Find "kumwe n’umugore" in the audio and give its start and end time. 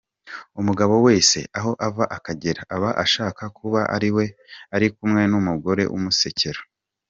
4.95-5.83